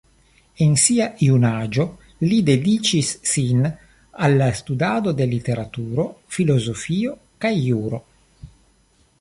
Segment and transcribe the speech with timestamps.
[0.65, 1.83] En sia junaĝo
[2.31, 3.61] li dediĉis sin
[4.29, 8.05] al la studado de literaturo, filozofio kaj juro.